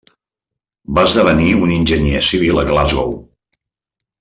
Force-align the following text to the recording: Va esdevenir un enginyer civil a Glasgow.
Va 0.99 1.03
esdevenir 1.09 1.51
un 1.67 1.75
enginyer 1.77 2.23
civil 2.31 2.63
a 2.63 2.65
Glasgow. 2.73 3.15